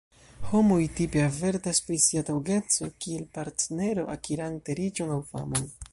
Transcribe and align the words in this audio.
Homoj 0.51 0.77
tipe 0.99 1.21
avertas 1.25 1.81
pri 1.89 1.99
sia 2.07 2.23
taŭgeco 2.31 2.89
kiel 3.05 3.27
partnero 3.39 4.07
akirante 4.15 4.81
riĉon 4.81 5.15
aŭ 5.19 5.21
famon. 5.35 5.71